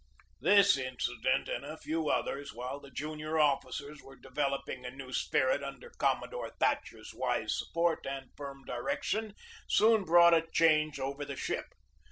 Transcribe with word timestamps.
This 0.39 0.77
incident 0.77 1.47
and 1.47 1.63
a 1.63 1.77
few 1.77 2.09
others, 2.09 2.55
while 2.55 2.79
the 2.79 2.89
junior 2.89 3.37
officers 3.37 4.01
were 4.01 4.15
developing 4.15 4.83
a 4.83 4.89
new 4.89 5.13
spirit 5.13 5.63
under 5.63 5.91
Commo 5.91 6.27
dore 6.27 6.49
Thatcher's 6.59 7.13
wise 7.13 7.55
support 7.55 8.07
and 8.07 8.31
firm 8.35 8.65
direction, 8.65 9.35
soon 9.69 10.03
brought 10.03 10.33
a 10.33 10.41
change 10.51 10.99
over 10.99 11.23
the 11.23 11.35
ship. 11.37 11.67